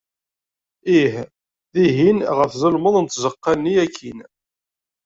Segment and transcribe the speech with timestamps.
[0.99, 1.15] Ih!
[1.73, 4.19] dihin ɣef ẓelmeḍ n tzeqqa-nni akkin.